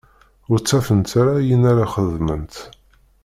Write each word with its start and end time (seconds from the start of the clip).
Ur 0.51 0.59
ttafent 0.59 1.11
ara 1.19 1.31
ayen 1.39 1.63
ara 1.71 1.87
xedment. 1.93 2.55